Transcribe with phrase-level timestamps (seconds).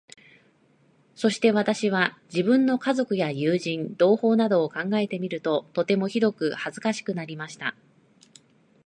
[1.13, 7.75] そして私は、自分の家族や友人、同胞などを考えてみると、とてもひどく恥かしくなりました。